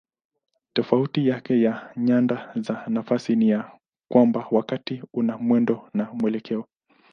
[0.73, 3.79] Tofauti yake na nyanda za nafasi ni ya
[4.11, 6.67] kwamba wakati una mwendo na mwelekeo.